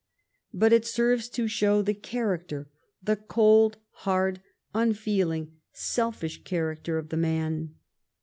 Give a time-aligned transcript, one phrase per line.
[0.51, 2.67] But it serves to show the character,
[3.03, 4.41] the cold, hard,
[4.73, 7.75] unfeeling, selfish character of the man.